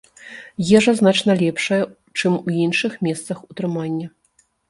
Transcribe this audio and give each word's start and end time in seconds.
Ежа 0.77 0.93
значна 0.99 1.35
лепшая, 1.41 1.79
чым 2.17 2.39
у 2.39 2.49
іншых 2.63 2.91
месцах 3.09 3.37
утрымання. 3.51 4.07